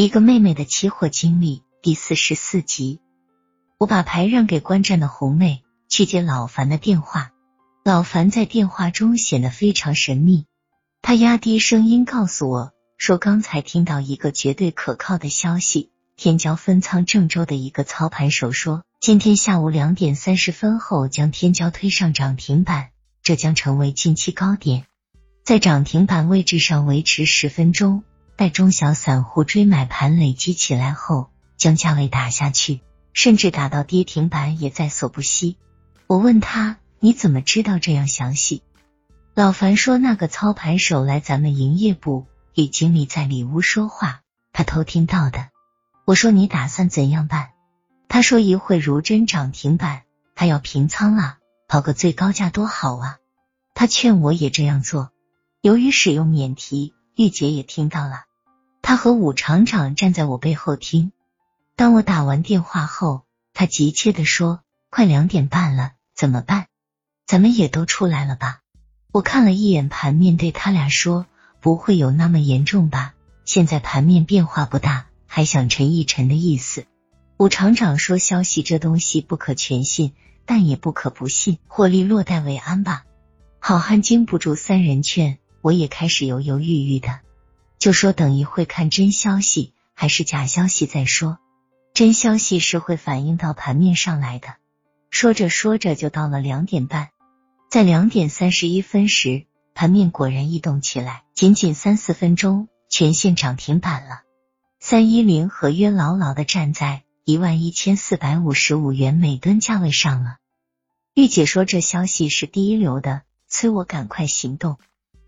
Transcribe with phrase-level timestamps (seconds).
[0.00, 3.00] 一个妹妹的期货经历第四十四集。
[3.78, 7.32] 我把牌让给观战的红妹，去接老樊的电话。
[7.82, 10.46] 老樊在电话中显得非常神秘，
[11.02, 22.90] 他压低声音告诉我说：“刚才听到一个绝对可靠的消息，天骄分仓郑州的一个操盘手说，今天下午两点三十分后将天骄推上涨停板，
[23.24, 24.84] 这将成为近期高点，
[25.44, 28.04] 在涨停板位置上维持十分钟。”
[28.38, 35.56] 待中小散户追买盘累积起来后，将价位打下去，甚至打到跌停板也在所不惜。
[36.06, 38.62] 我问他：“你怎么知道这样详细？”
[39.34, 44.20] 老樊说：“那个操盘手来咱们营业部与经理在里屋说话，
[44.52, 45.48] 他偷听到的。”
[46.06, 47.50] 我说：“你打算怎样办？”
[48.08, 50.02] 他说：“一会如真涨停板，
[50.36, 53.16] 他要平仓了，跑个最高价多好啊！”
[53.74, 55.10] 他劝我也这样做。
[55.60, 58.26] 由于使用免提，玉姐也听到了。
[58.88, 61.12] 他和武厂长站在我背后听。
[61.76, 66.68] 当我打完电话后，他急切的说：“快两点半了，怎么办？
[67.26, 68.60] 咱们也都出来了吧？”
[69.12, 71.26] 我看了一眼盘面，对他俩说
[71.60, 73.12] ：“不会有那么严重吧？
[73.44, 76.86] 现在盘面变化不大，还想沉一沉的意思。”
[77.36, 80.14] 武厂长说：“消息这东西不可全信，
[80.46, 83.04] 但也不可不信，获利落袋为安吧。”
[83.60, 87.20] 好汉经不住三人劝，我也开始犹犹豫豫的。
[87.78, 91.38] 就说等一会看真消息还是假消息再说，
[91.94, 94.56] 真消息是会反映到盘面上来的。
[95.10, 97.10] 说着说着就到了两点半，
[97.70, 104.22] 在两点三十一分时，盘面果然异动起来，仅仅三四分钟，全线涨停板了。
[104.80, 110.36] 三一零合约牢牢的站在一万一千四百五十五元每吨价位上了。
[111.14, 114.78] 玉姐说这消息是第一流的，催我赶快行动。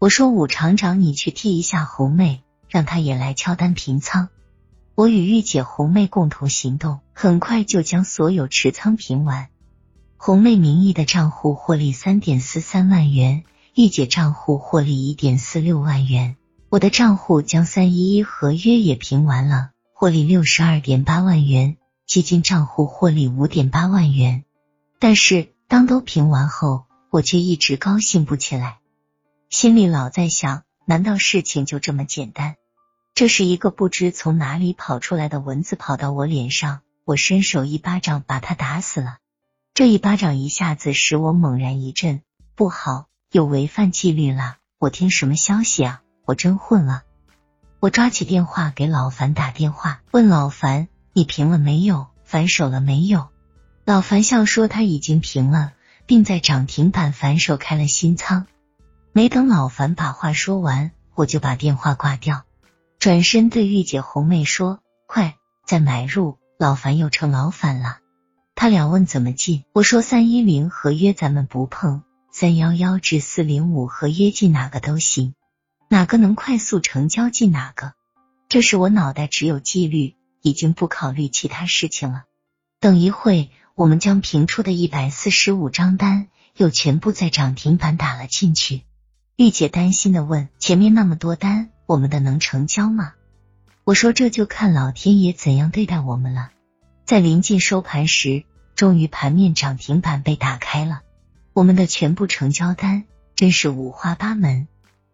[0.00, 4.28] 我说武厂长，你去替一下红妹，让她也来敲单平仓。
[4.94, 9.48] 我与玉姐、红妹共同行动，很快就将所有持仓平完。
[10.16, 13.42] 红妹名义的账户获利三点四三万元，
[13.74, 16.36] 玉姐账户获利一点四六万元，
[16.68, 24.44] 我的账户将三一一合约也平完了，获利六十二点八万元，基金账户获利五点八万元。
[25.00, 28.78] 但是当都平完后，我却一直高兴不起来。
[29.50, 32.56] 心里老在想，难道事情就这么简单？
[33.14, 39.16] 这是一个不知从哪里跑出来的蚊子跑到我脸上，我伸手一巴掌把他打死了。
[39.72, 42.20] 这一巴掌一下子使我猛然一震，
[42.54, 44.56] 不好，有违反纪律了！
[44.78, 46.02] 我听什么消息啊？
[46.26, 47.04] 我真混了！
[47.80, 52.08] 我抓起电话给老樊打电话，问老樊：“你平了没有？
[52.22, 53.28] 反手了没有？”
[53.86, 55.72] 老樊笑说他已经平了，
[56.04, 58.46] 并在涨停板反手开了新仓。
[59.18, 62.44] 没等老樊把话说完，我就把电话挂掉，
[63.00, 64.78] 转身对玉姐、红妹说
[65.10, 65.34] ：“快
[65.66, 67.98] 再买入！”老樊又成老反了。
[68.54, 75.34] 他俩问怎么进，我说三一零合约咱们不碰，三幺幺至四零五合约进哪个都行，
[75.88, 77.94] 哪个能快速成交进哪个。
[78.48, 82.22] 这时我脑袋只有纪律，已经不考虑其他事情了。
[82.78, 88.84] 等一会，我们将平出的一百四十五张单又全部在涨停板打了进去。
[89.40, 93.12] 玉姐担心的问：“前面那么多单，我们的能成交吗？”
[93.86, 96.50] 我说：“这就看老天爷怎样对待我们了。”
[97.06, 98.42] 在临近收盘时，
[98.74, 101.02] 终于盘面涨停板被打开了，
[101.52, 103.04] 我们的全部成交单
[103.36, 104.66] 真是五花八门。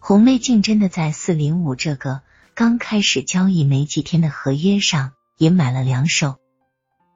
[0.00, 2.22] 红妹竟真的在四零五这个
[2.56, 6.38] 刚开始交易没几天的合约上也买了两手。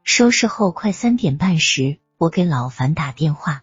[0.05, 3.63] 收市后快三点半时，我给老樊打电话，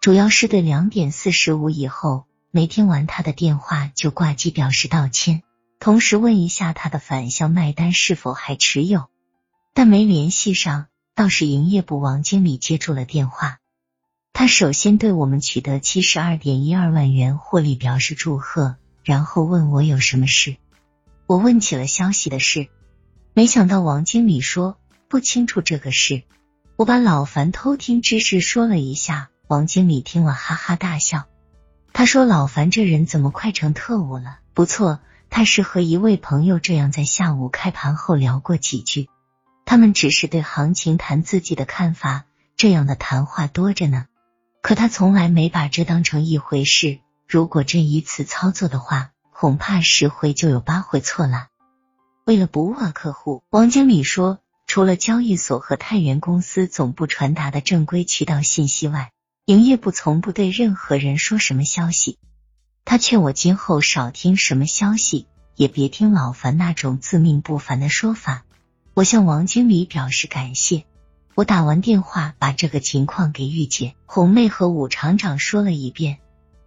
[0.00, 2.24] 主要是对两点四十五以后。
[2.54, 5.42] 没听完他的电话就挂机表示道歉，
[5.80, 9.08] 同时问一下他的反向卖单是否还持有，
[9.74, 10.86] 但没联系上。
[11.14, 13.58] 倒是营业部王经理接住了电话，
[14.32, 20.56] 他首先对我们取得七十二点一二万元获利表示祝贺，然后问我有什么事。
[21.26, 22.68] 我问起了消息的事，
[23.34, 24.78] 没想到王经理说
[25.08, 26.22] 不清楚这个事。
[26.76, 31.26] 我把老樊偷听之事说了一下，王经理听了哈哈大笑。
[31.94, 34.38] 他说：“老樊这人怎么快成特务了？
[34.54, 39.08] 不错，他是和一位朋友这样在下午开盘后聊过几句，
[39.66, 42.24] 他们只是对行情谈自己的看法，
[42.56, 44.06] 这样的谈话多着呢。
[44.62, 47.00] 可他从来没把这当成一回事。
[47.28, 51.48] 如果这一次操作的话，恐怕十回就有八回错了。
[52.24, 59.12] 为了不误客户，王经理说，除了交易所和太原公司总部传达的正规渠道信息外。”
[59.44, 62.16] 营业部从不对任何人说什么消息，
[62.84, 68.44] 他劝我今后少听什么消息，也别听老樊那种自命不凡的说法。
[68.94, 70.84] 我向王经理表示感谢。
[71.34, 76.18] 我打完电话，把这个情况给玉姐、红妹和武厂长说了一遍。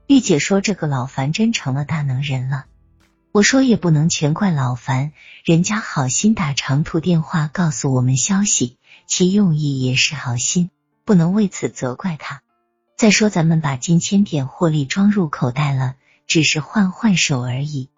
[0.07, 2.65] 玉姐说：“这个老樊真成了大能人了。”
[3.31, 5.13] 我说：“也不能全怪老樊，
[5.45, 8.75] 人家好心打长途电话告诉我们消息，
[9.07, 10.71] 其用意也是好心，
[11.05, 12.41] 不能为此责怪他。
[12.95, 15.95] 再说，咱们把近千点获利装入口袋了，
[16.27, 17.89] 只是换换手而已。”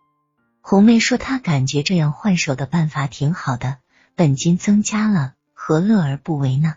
[0.61, 3.77] 红妹说：“她感觉这样换手的办法挺好的，
[4.15, 6.75] 本金增加了。”何乐而不为呢？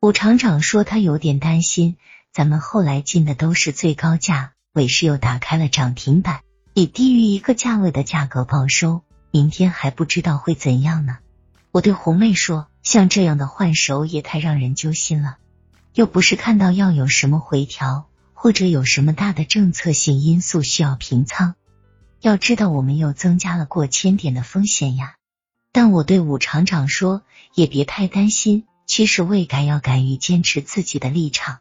[0.00, 1.96] 武厂长说他有点担心，
[2.34, 6.40] 咱们后来进的都是最高价，尾市又打开了涨停板，
[6.74, 11.16] 以低于一个价位的价格报收，明天还不知道会怎样呢。
[11.72, 15.38] 我对红妹说，像这样的换手也太让人揪心了，
[15.96, 21.54] 又不是看到要有什么回调，或者有什么大的政策性因素需要平仓，
[22.20, 25.14] 要知道我们又增加了过千点的风险呀。
[25.72, 27.22] 但我对武厂长说，
[27.54, 31.60] 也别太担心，趋势未改，要敢于坚持自己的立场。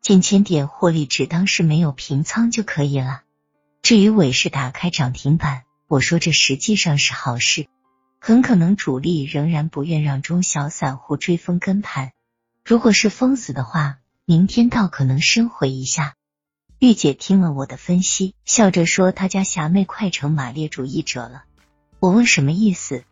[0.00, 3.22] 近千点获利，只当是没有平仓就可以了。
[3.82, 7.68] 至于尾市打开涨停板，我说这实际上是好事，
[8.18, 12.10] 很可能主力仍然不愿让中小散户追风跟盘。
[12.68, 16.16] 如果是封死的话，明天倒可能生回一下。
[16.78, 21.44] 玉姐听了我的分析，笑着说：“她家霞妹快成马列主义者了。”
[21.98, 23.04] 我问什么意思？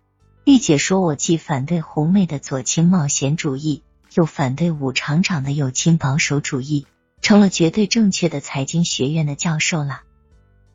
[0.45, 3.83] 玉姐说：“我既反对红妹的左倾冒险主义，
[4.13, 6.87] 又反对武厂长的右倾保守主义，
[7.23, 10.03] 成了绝对正确的财经学院的教授了。”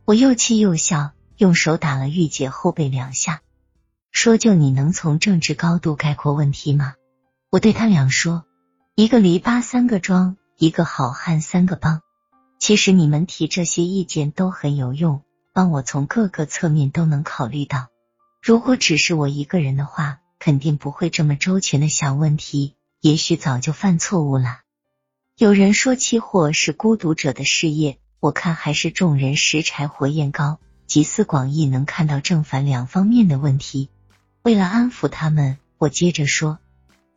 [0.05, 3.41] 我又气又笑，用手打了玉姐后背两下，
[4.11, 6.95] 说：“就你能从政治高度概括问题吗？”
[7.51, 8.45] 我对他俩说
[9.01, 12.03] ：“一个篱笆三个桩，一个好汉三个帮。
[12.59, 17.87] 其实你们提这些意见都很有用，帮我从各个侧面都能考虑到。”
[18.43, 24.59] 如果只是我一个人的话，肯定不会这么周全的想问题，也许早就犯错误了。
[25.35, 33.89] 有人说期货是孤独者的事业，我看还是众人拾柴火焰高，集思广益，能看到正反两方面的问题。
[34.43, 36.59] 为了安抚他们，我接着说，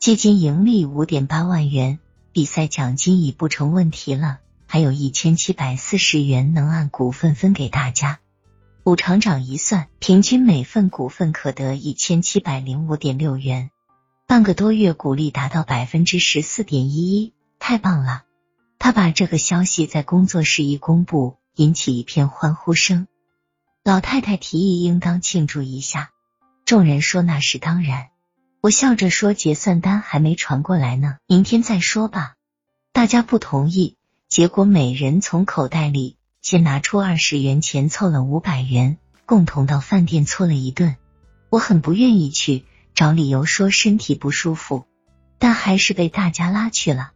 [0.05, 1.99] 基金盈利五点八万元，
[2.31, 8.21] 比赛奖金已不成问题了，还有一千七百四十元能按股份分给大家。
[8.85, 13.71] 武厂长一算，平均每份股份可得一千七百零五点六元，
[14.27, 18.25] 半个多月股利达到百分之十四点一一，太棒了！
[18.79, 23.09] 他把这个消息在工作室一公布，引起一片欢呼声。
[23.83, 26.11] 老太太提议应当庆祝一下，
[26.67, 28.09] 众人说那是当然。
[28.65, 32.33] 我笑着说结算单还没传过来呢，明天再说吧。
[32.95, 33.99] 大家不同意，
[34.31, 36.17] 结果每人从口袋里。
[36.41, 38.97] 先拿出二十元钱凑了五百元，
[39.27, 40.97] 共同到饭店搓了一顿。
[41.51, 42.65] 我很不愿意去，
[42.95, 44.87] 找理由说身体不舒服，
[45.39, 47.13] 但还是被大家拉去了。